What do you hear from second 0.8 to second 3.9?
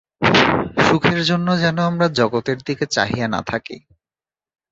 সুখের জন্য যেন আমরা জগতের দিকে চাহিয়া না থাকি।